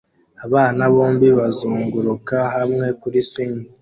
Abana 0.45 0.81
bombi 0.93 1.27
bazunguruka 1.37 2.37
hamwe 2.55 2.87
kuri 3.01 3.19
swing 3.29 3.61